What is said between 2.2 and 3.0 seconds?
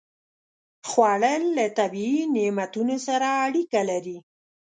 نعمتونو